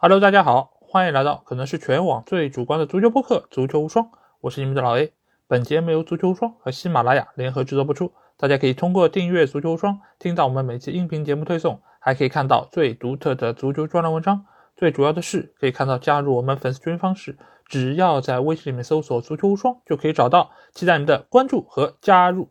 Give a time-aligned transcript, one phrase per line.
[0.00, 4.04] Hello，大家好，欢迎来到可能是全网最主观的足球播客《足球无双》，
[4.40, 5.12] 我是你们的老 A。
[5.48, 8.12] 本节目由足球无双和喜马拉雅联合制作播出。
[8.36, 14.46] 大家可以通过订阅足球无双，听到我们每期音频节目推送，还可以看到最独特的足球专栏文章。
[14.76, 17.36] 最主要的是，可以看到加入我们粉丝群方式，
[17.66, 20.52] 只要在微信里面搜索“足球无双”就可以找到。
[20.72, 22.50] 期待你的关注和加入。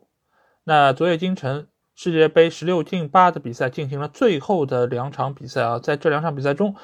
[0.64, 6.74] 那昨夜今晨世界杯十六进八的比赛进行了最后的两场比赛啊，在这两场比赛中。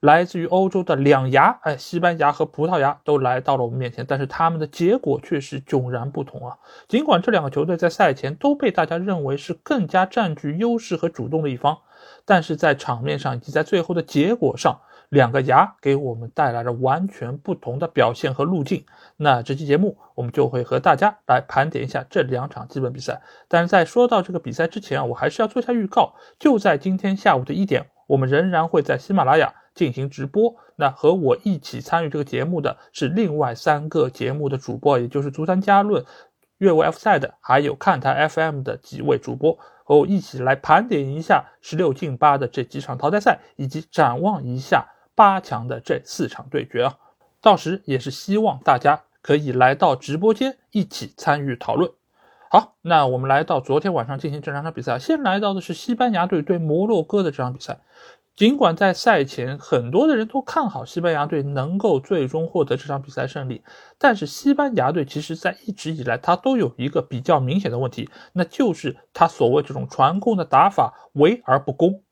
[0.00, 6.56] 来自于欧洲的两牙，哎，西班牙和葡萄牙都来到了我们面前，但是他们的结果却是迥然不同啊！
[6.88, 11.76] 尽管这两个球队在赛前都被大家认为是更加占据优势和主动的一方，
[12.24, 18.86] 但是在场面上以及在最后的结果上，两个牙给我们带来了完全不同的表现和路径。
[19.18, 23.20] 那这期节目我们就会和大家来盘点一下这两场基本比赛。
[23.48, 29.52] 但是在说到这个比赛之前啊，我还是要做一下预告，就在今天下午的一点，我们仍然会在喜马拉雅。
[29.74, 36.04] 进行直播，那和我一起参与这个节目的是另外三个节目的主播，也就是足坛加论、
[36.58, 46.98] 越位 F 赛的，还有看台 FM 的几位主播，和我一起来盘点一下十六进八的这几场淘汰赛，以及展望一下八强的这四场对决啊。
[47.40, 51.90] 到时也是希望大家可以来到直播间一起参与讨论。
[52.50, 57.78] 好，那我们来到昨天晚上进行这两场比赛，先来到的是西班牙队对摩洛哥的这场比赛。
[58.40, 63.62] 尽管在赛前很多的人都看好西班牙队能够最终获得这场比赛胜利，
[63.98, 72.02] 但是西班牙队其实在一直以来他都有一个比较明显的问题，那就是他所谓这种传控的打法围而不攻。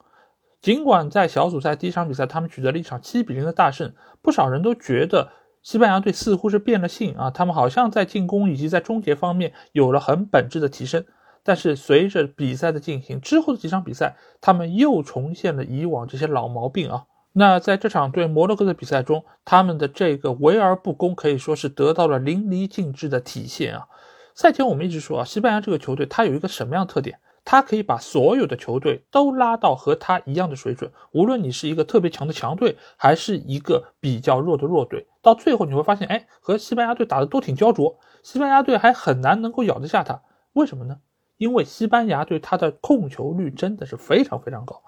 [0.60, 5.30] 尽管在小组赛第一场比赛他们取得了一场七比零的大胜，不少人都觉得
[5.62, 11.06] 西班牙队似乎是变了性啊，他们好像在进攻以及在终结方面有了很本质的提升。
[11.48, 17.06] 但是随着比赛的进行，之后的几场比赛，他们又重现了以往这些老毛病啊。
[17.32, 23.86] 那在这场对摩洛哥的比赛中，他们的这个围而不攻可以说是得到了淋漓尽致的体现啊。
[24.34, 27.18] 赛前我们一直说啊，西班牙这个球队它有一个什么样的特点？
[27.46, 40.20] 它可以把所有的球队都拉到和它一样的水准，无论你是一个特别强的强队，还是一个比较弱的弱队，到最后你会发现，哎，和西班牙队打的都挺焦灼，西班牙队还很难能够咬得下他，
[40.52, 40.98] 为什么呢？
[41.38, 44.82] 因为西班牙队他的控球率真的是非常非常高，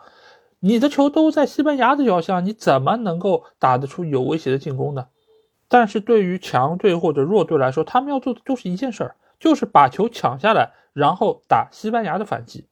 [0.58, 5.06] 你的球都在西班牙的脚下，你怎么能够打得出有威胁的进攻呢？
[5.68, 12.66] 但是对于强队或者弱队来说，他们要做的就是一件事儿，就是把球抢下来，然后打西班牙的反击。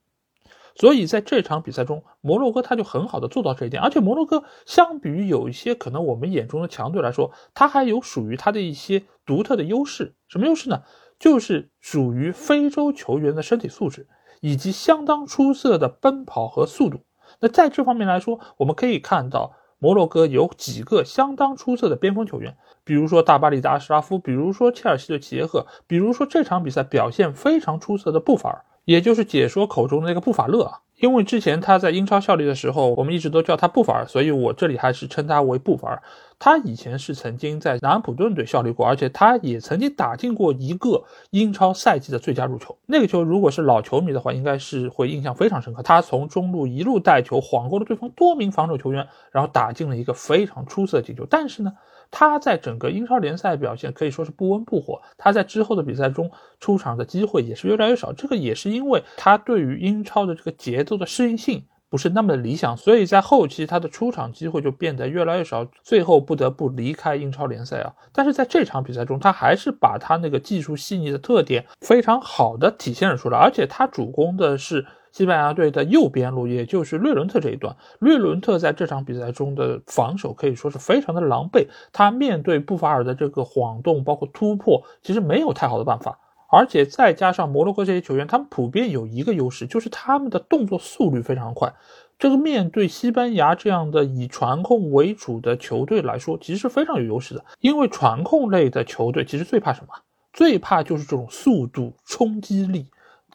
[0.74, 10.14] 所以在这场比赛中，摩洛哥他就很好的做到这一点，而且摩洛哥相比于有一些可能我们眼中的强队来说，他还有属于他的一些独特的优势。
[10.28, 10.82] 什么优势呢？
[11.18, 14.06] 就是属于非洲球员的身体素质，
[14.40, 17.00] 以及相当出色的奔跑和速度。
[17.40, 30.80] 那在这方面来说，我们可以看到摩洛哥有几个相当出色的边锋球员，比如说大巴黎的阿什拉夫，比如说切尔西的齐耶赫，比如说这场比赛表现非常出色的布法尔，也就是解说口中的那个布法勒啊。
[30.98, 36.02] 因为之前他在英超效力的时候，我们一直都叫他布法尔，所以我这里还是称他为布法尔。
[36.40, 42.76] 他以前是曾经在南安普顿队效力过，而且他也曾经打进过一个英超赛季的最佳入球。
[42.86, 45.82] 那个球如果是老球迷的话，应该是会印象非常深刻。
[45.82, 51.26] 他从中路一路带球，晃过了对方多名防守球员，然后打进了一个非常出色的进球。
[51.28, 51.72] 但是呢，
[52.12, 55.02] 他在整个英超联赛表现可以说是不温不火。
[55.16, 56.30] 他在之后的比赛中
[56.60, 58.12] 出场的机会也是越来越少。
[58.12, 61.62] 这个也是因为他对于英超的这个节奏的适应性。
[61.90, 67.90] 不是那么的理想，所以在后期他的出场机会就变得越来越少，最后不得不离开英超联赛啊。
[68.12, 77.74] 但是在这场比赛中，他还是把他那个技术细腻的特点非常好的体现了出来，而且他主攻的是西班牙队的右边路，也就是略伦特这一段。
[78.00, 86.18] 略伦特在这场比赛中的防守可以说是非常的狼狈，他面对布法尔的这个晃动，包括突破，其实没有太好的办法。
[86.50, 91.72] 而且再加上摩洛哥这些球员，他们普遍有一个优势，就是他们的动作速率非常快。
[92.18, 97.44] 这个面对西班牙这样的以传控为主的球队来说，其实是非常有优势的。
[97.60, 99.88] 因为传控类的球队其实最怕什么？
[100.32, 102.86] 最怕就是这种速度、冲击力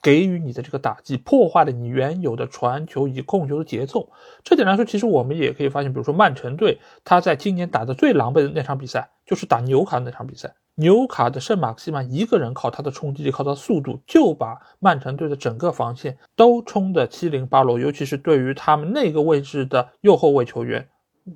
[0.01, 4.09] 给予你的这个打击，破坏了你原有的传球以及控球的节奏。
[4.43, 10.55] 这点来说，其实我们也可以发现，比如说曼城队，他在今年打的最狼狈的那场比赛，就是打纽卡那场比赛。
[10.75, 17.79] 纽卡的圣马克西曼一个人靠他的冲击力，靠他的速度，就把曼城队的整个防线都冲得七零八落。
[17.79, 20.89] 尤其是对于他们那个位置的右后卫球员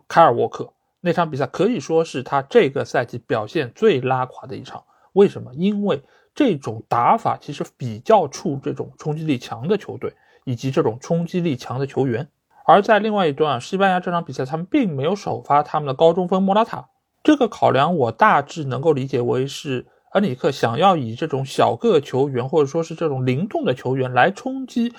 [0.07, 4.83] 凯尔沃克，那场比赛可以说是他这个赛季表现最拉垮的一场。
[5.13, 5.53] 为什么？
[5.53, 6.01] 因为
[6.33, 10.13] 这种打法其实比较怵这种冲击力强的球队
[10.45, 12.27] 以及这种冲击力强的球员。
[12.65, 16.89] 而在另外一端啊，西班牙这场比赛他们并没有首发他们的高中锋莫拉塔。
[17.27, 24.93] 这个考量我大致能够理解为是恩里克想要以这种小个球员或者说是这种灵动的球员来冲击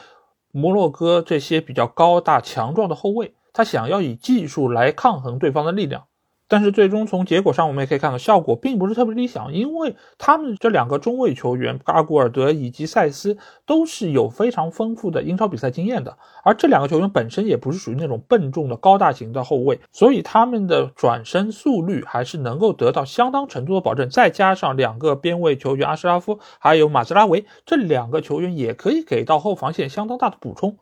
[0.53, 6.05] 摩洛哥这些比较高大强壮的后卫，他想要以技术来抗衡对方的力量。
[6.49, 13.37] 但是最终从结果上，我们也可以看到效果并不是特别理想，因为他们这两个中卫球员阿古尔德以及塞斯
[13.67, 24.09] 都是有非常丰富的英超比赛经验的，而这两个球员本身也不是属于那种笨重的高大型的后卫，所以他们的转身速率还是能够得到相当程度的保证。
[24.09, 30.79] 再加上两个边卫球员阿什拉夫还有马兹拉维这两个球员也可以给到后防线相当大的补充。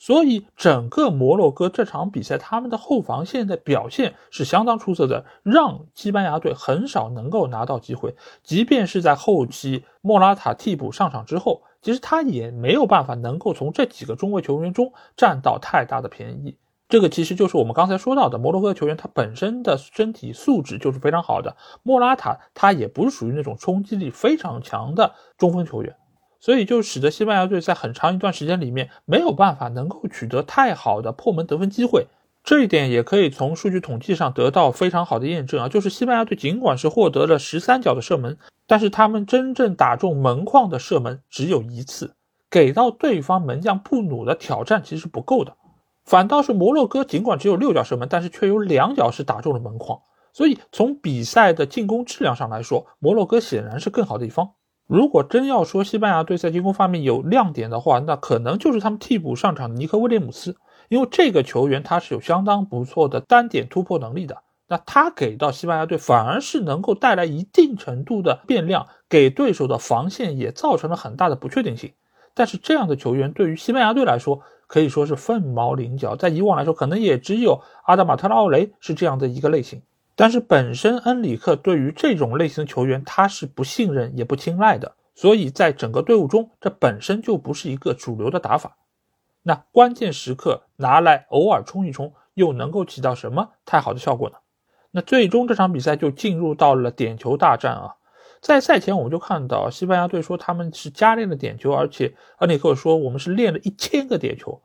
[0.00, 8.16] 所以，整个摩洛哥这场比赛，他们的后防线的表现是相当出色的，让西班牙队很少能够拿到机会。
[8.42, 16.56] 即便是在后期莫拉塔替补上场之后，其实他也没有办法能够从这几个中卫球员中占到太大的便宜。
[16.88, 21.54] 这个其实就是我们刚才说到的，摩洛哥球员他本身的身体素质就是非常好的。
[21.82, 25.94] 莫拉塔他也不是属于那种冲击力非常强的中锋球员。
[26.40, 32.06] 所以就使得西班牙队在很长一段时间里面没有办法能够取得太好的破门得分机会，
[32.42, 35.68] 这一点也可以从数据统计上得到非常好的验证啊。
[35.68, 42.14] 就是西班牙队尽管是获得了十三脚的射门，但是他们真正打中门框的射门只有一次，
[42.50, 45.56] 给到对方门将布努的挑战其实是不够的。
[46.06, 50.00] 反倒是摩洛哥尽管只有六脚射门，但是却有两脚是打中了门框。
[50.32, 54.52] 所以从比赛的进攻质量上来说，摩洛哥显然是更好的一方。
[54.90, 60.56] 如果真要说西班牙队在进攻方面有亮点的话，那可能就是他们替补上场的尼克威廉姆斯，
[60.88, 64.38] 因为这个球员他是有相当不错的单点突破能力的。
[64.66, 71.92] 那他给到西班牙队反而是能够带来一定程度的变量，给对手的防线也造成了很大的不确定性。
[72.34, 79.82] 但是这样的球员对于西班牙队来说可以说是凤毛麟角，在以往来说可能也只有阿达马特拉奥雷是这样的一个类型。
[80.20, 88.76] 但是本身恩里克对于这种类型的球员他是不信任也不青睐的，所以在整个队伍中，这本身就不是一个主流的打法。
[89.42, 94.36] 那关键时刻拿来偶尔冲一冲，又能够起到什么太好的效果呢？
[94.90, 97.94] 那最终这场比赛就进入到了点球大战啊！
[98.42, 104.60] 在赛前我们就看到西班牙队说他们是加练了点球，而且恩里克说我们是练了一千个点球。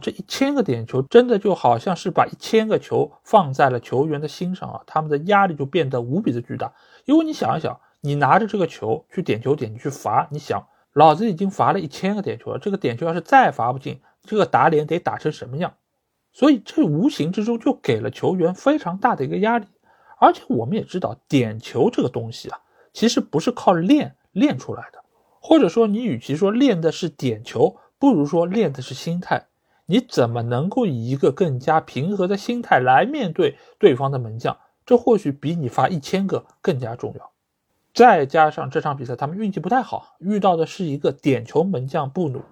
[0.00, 6.72] 这一千个点球真的就好像是把一千个球放在了球员的心上啊，他们的压力就变得无比的巨大。
[7.04, 15.74] 因为你想一想，你拿着这个球去点球点，你去罚，你想，老子已经罚了一千个点球了，这个点球要是再罚不进，这个打脸得打成什么样？
[16.32, 19.66] 所以这无形之中就给了球员非常大的一个压力。
[20.18, 22.58] 而且我们也知道，点球这个东西啊，
[22.92, 25.04] 其实不是靠练练出来的，
[25.40, 29.46] 或者说你与其说练的是点球，不如说练的是心态。
[29.86, 34.56] 你怎么能够以一个更加平和的心态来面对对方的门将？
[34.86, 37.30] 这或许比你发一千个更加重要。
[37.94, 42.42] 再加上这场比赛他们运气不太好，遇到的是一个点球门将布努。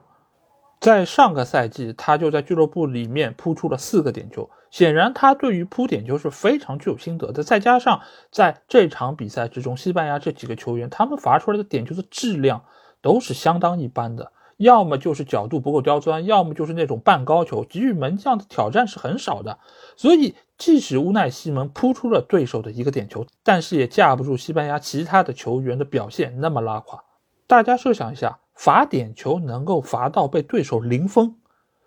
[0.80, 7.42] 在上个赛季，他就在俱乐部里面扑出了四个点球，显然他对于扑点球是非常具有心得的。
[7.42, 8.00] 再加上
[8.30, 12.64] 在这场比赛之中，西班牙这几个球员他们罚出来的点球的质量
[13.00, 14.32] 都是相当一般的。
[14.62, 19.58] 要么就是角度不够刁钻，要么就是那种半高球，给予门将的挑战是很少的。
[19.96, 27.02] 所以，即使乌奈西蒙扑出了对手的一个点球，但是也架不住西班牙其他的球员的表现那么拉垮。
[27.46, 31.36] 大家设想一下，罚点球能够罚到被对手零封，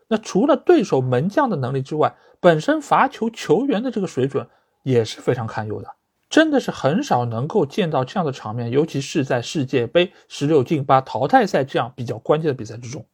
[0.10, 4.48] 那除了对手门将的能力之外，本身罚球球员的这个水准
[4.84, 5.90] 也是非常堪忧的。
[6.36, 13.06] 真的是很少能够见到这样的场面，尤其是在世界杯十六进八淘汰赛这样比较关键的比赛之中。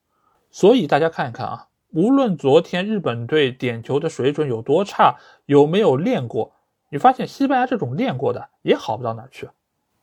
[0.49, 6.53] 所以大家看一看啊，无论昨天日本队点球的水准有多差，有没有练过，
[6.89, 9.47] 你发现西班牙这种练过的也好不到哪去。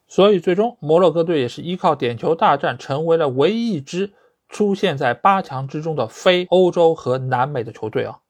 [0.07, 4.13] 所以最终摩洛哥队也是依靠点球大战，成为了唯一一支
[4.49, 8.21] 出现在八强之中的非欧洲和南美的球队啊。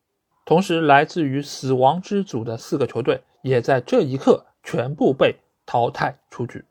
[0.47, 4.47] 同时，来自于死亡之组的四个球队也在这一刻。
[4.71, 6.63] 全部被淘汰出局。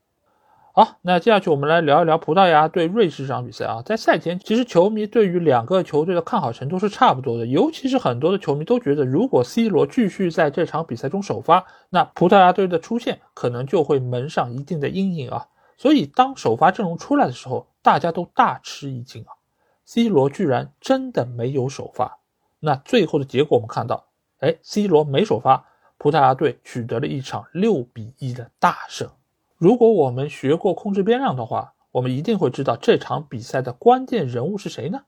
[0.71, 3.81] 好，那接下去我们来聊一聊葡萄牙对瑞士这场比赛啊。
[3.83, 15.47] 在赛前，其实球迷对于两个球队的看好程度是差不多的，尤其是很多的球迷都觉得，如果 C 罗继续在这场比赛中首发，那葡萄牙队的出现可能就会蒙上一定的阴影啊。
[15.75, 19.33] 所以当首发阵容出来的时候，大家都大吃一惊啊
[19.85, 22.19] ，C 罗居然真的没有首发。
[22.59, 24.05] 那最后的结果我们看到，
[24.37, 25.65] 哎，C 罗没首发。
[25.97, 29.09] 葡萄牙队取得了一场六比一的大胜。
[29.57, 35.01] 如果我们学过控制变量的话，我们一定会知道这场比赛的关键人物是谁呢？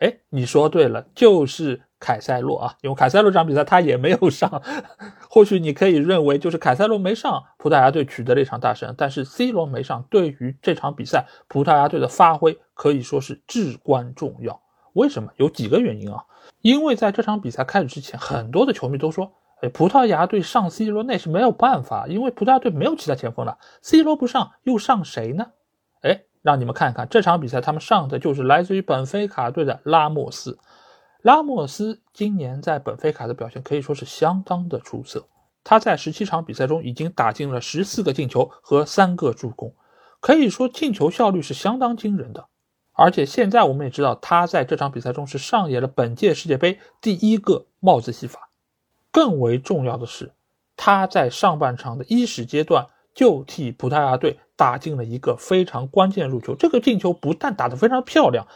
[0.00, 4.60] 哎，你说对了，就是凯塞洛啊，因为凯塞洛这场比赛他也没有上，
[5.30, 14.60] 或许你可以认为就是凯塞洛没上，葡萄牙队取得了一场大胜，但是 C 罗没上，对于这场比赛葡萄牙队的发挥可以说是至关重要。
[14.94, 15.30] 为什么？
[15.36, 16.24] 有几个原因啊？
[16.60, 19.32] 因为在这场比赛开始之前，很多的球迷都说，
[19.68, 25.46] 葡萄牙队上 C 罗那是没有办法，因为葡萄牙队没有其他前锋了，C 罗不上又上谁呢？
[26.02, 30.58] 哎，让你们看看这场比赛，他们上的就是来自于本菲卡队的拉莫斯。
[31.22, 35.26] 拉莫斯今年在本菲卡的表现可以说是相当的出色，
[35.62, 39.74] 他在十七场比赛中已经打进了十四个进球和三个助攻，
[40.20, 42.46] 可以说进球效率是相当惊人的。
[42.92, 48.50] 而且现在我们也知道，他在这场比赛中是上演了本届世界杯第一个帽子戏法。
[49.14, 50.32] 更为重要的是，
[50.76, 56.56] 他在上半场的伊始阶段就替葡萄牙队打进了一个非常关键入球。
[56.56, 58.48] 这个进球不但打得非常漂亮，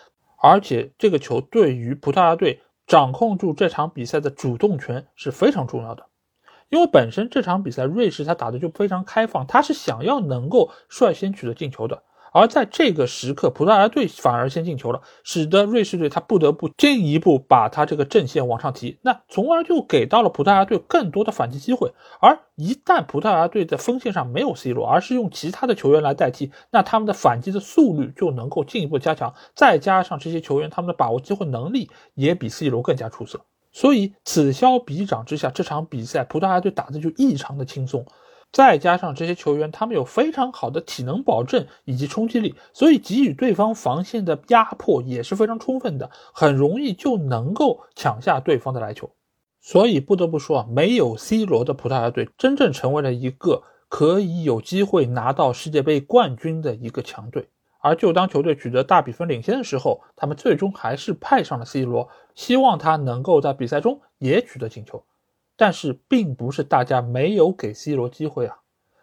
[0.43, 6.07] 而且这个球对于葡萄牙队掌控住这场比赛的主动权是非常重要的。
[6.71, 12.03] 因为本身这场比赛瑞士他打的就非常开放，他是想要能够率先取得进球的。
[12.33, 21.93] 而在这个时刻，葡萄牙队反而先进球了，使得瑞士队他不得不进一步把他这个阵线往上提，那从而就给到了葡萄牙队更多的反击机会。
[22.21, 29.35] 而一旦葡萄牙队的锋线上没有 C 罗，而是用其他的球员来代替，那他们的反击的速率就能够进一步加强。
[29.55, 33.41] 再加上这些球员他们的把握机会能力也比 C 罗更加出色，
[33.73, 38.05] 所以此消彼长之下，这场比赛葡萄牙队打的就异常的轻松。
[38.51, 49.11] 再加上这些球员，他们有非常好的体能保证以及冲击力，所以给予对方防线的压迫也是非常充分的，很容易就能够抢下对方的来球。
[49.61, 57.49] 所以不得不说啊，没有 C 罗的葡萄牙队真正成为了一个可以有机会拿到世界杯冠军的一个强队。
[57.81, 65.05] 而就当球队取得大比分领先的时候，他们最终还是派上了 C 罗，希望他能够在比赛中也取得进球。
[65.59, 68.59] 但是并不是大家没有给 C 罗机会啊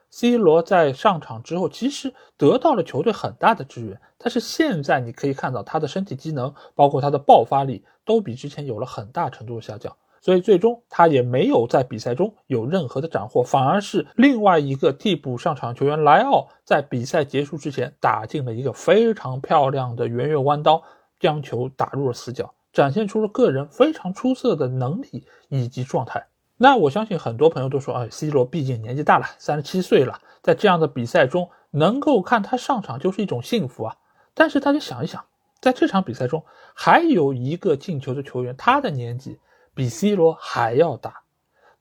[0.10, 20.82] ，C 罗在上场之后其实得到了球队很大的支援，但是现在你可以看到他的身体机能，包括他的爆发力都比之前有了很大程度的下降，所以最终他也没有在比赛中有任何的斩获，反而是另外一个替补上场球员莱奥在比赛结束之前打进了一个非常漂亮的圆月弯刀，
[21.20, 26.26] 将球打入了死角，展现出了个人非常出色的能力以及状态。
[26.58, 33.98] 那我相信很多朋友都说，哎，C 罗毕竟年纪大了，三十七岁了，在这样的比赛中能够看他上场就是一种幸福啊。
[34.34, 35.26] 但是大家想一想，
[35.60, 39.40] 在这场比赛中还有一个进球的球员，他的年纪
[39.74, 41.24] 比 C 罗还要大，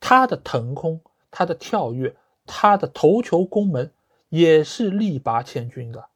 [0.00, 1.00] 他的腾空、
[1.31, 3.93] 他的跳跃、他的头球攻门
[4.28, 6.07] 也是力拔千钧的。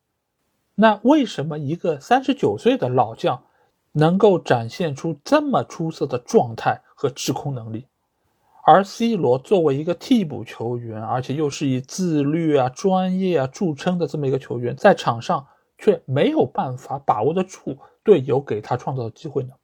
[0.75, 3.45] 那为什么一个三十九岁的老将
[3.93, 7.87] 能够展现出这么出色的状态和制空能力？
[8.71, 15.47] 而 C 罗作为一个替补球员，而且又是以自律啊、专业啊著称的这么一个球员，在场上
[15.79, 19.55] 却没有办法把握得住队友给他创造的机会呢？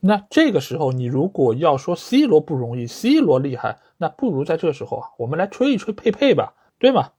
[0.00, 7.10] 那这个时候，你如果要说 C 罗不容易，C 罗厉害，那不如在这时候啊，我们来吹一吹佩佩吧，对吗？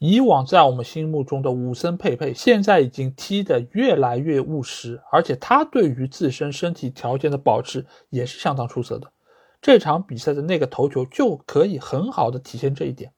[0.00, 9.12] 以往在我们心目中的武森佩佩，现在已经踢得越来越务实，而且他对于自身身体条件的保持也是相当出色的。
[9.62, 13.12] 这场比赛的那个头球就可以很好的体现这一点，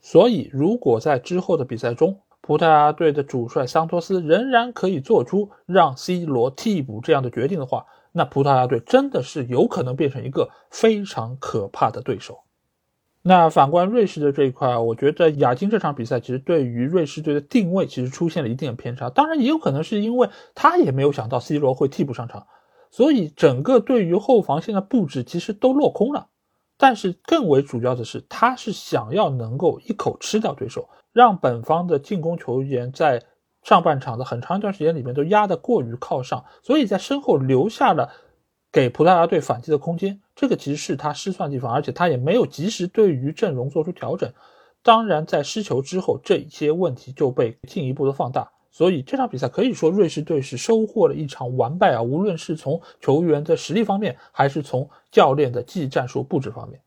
[0.00, 12.40] 所以如果在之后的比赛中，葡萄牙队的主帅桑托斯仍然可以做出让 C 罗替补这样的决定的话，那葡萄牙队真的是有可能变成一个非常可怕的对手。
[13.22, 22.48] 那反观瑞士的这一块，我觉得亚金这场比赛其实对于瑞士队的定位其实出现了一定的偏差，当然也有可能是因为他也没有想到 C 罗会替补上场。
[22.96, 26.28] 所以整个对于后防线的布置其实都落空了，
[26.78, 33.22] 但是更为主要的是，他是想要能够一口吃掉对手，让本方的进攻球员在
[33.62, 38.10] 上半场的很长一段时间里面都压得过于靠上，所以在身后留下了
[38.72, 40.22] 给葡萄牙队反击的空间。
[40.34, 44.32] 这个其实是他失算地方，而且他也没有及时对于阵容做出调整。
[44.82, 48.52] 当然，在失球之后，这些问题就被进一步的放大。
[48.76, 52.02] 所以这场比赛可以说瑞士队是收获了一场完败啊！
[52.02, 56.78] 无论是从球员的实力方面，还是从教练的技战术布置方面。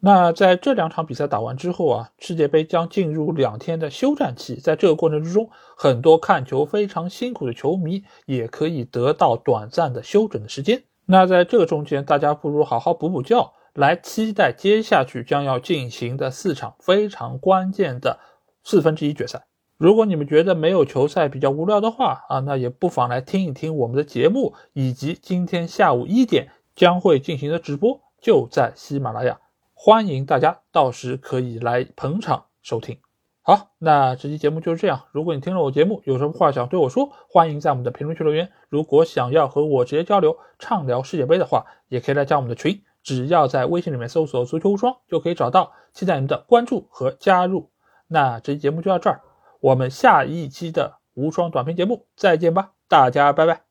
[0.00, 10.82] 那在这两场比赛打完之后啊，世界杯将进入两天的休战期，在这个过程之中，很多看球非常辛苦的球迷也可以得到短暂的休整的时间。
[11.06, 18.18] 那在这个中间，大家不如好好补补觉，来期待接下去将要进行的四场非常关键的
[18.62, 19.46] 四分之一决赛。
[19.80, 29.40] 如果你们觉得没有球赛比较无聊的话啊，那也不妨来听一听我们的节目，以及今天下午一点将会进行的直播就在喜马拉雅，
[29.72, 32.98] 欢迎大家到时可以来捧场收听。
[33.40, 35.04] 好，那这期节目就是这样。
[35.12, 38.52] 如果你听了我节目有什么话想对我说，欢迎在我们的评论区留言。
[38.68, 45.72] 如果想要和我直接交流畅聊世界杯的话，也可以来加我们的群，只要在微信里面搜索“足球无双”就可以找到。
[45.94, 47.70] 期待你们的关注和加入。
[48.08, 49.22] 那这期节目就到这儿，
[49.60, 53.69] 我们下一期的无双短评节目再见吧，大家拜拜。